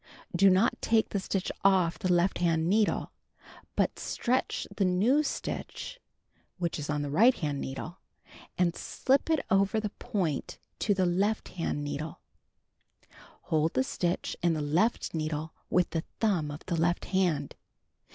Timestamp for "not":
0.49-0.81